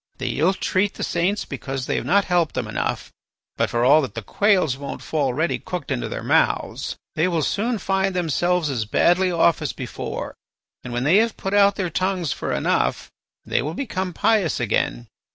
[0.17, 3.11] They ill treat the saints because they have not helped them enough,
[3.55, 6.95] but for all that the quails won't fall ready cooked into their mouths.
[7.15, 10.33] They will soon find themselves as badly off as before,
[10.83, 13.11] and when they have put out their tongues for enough
[13.45, 15.07] they will become pious again.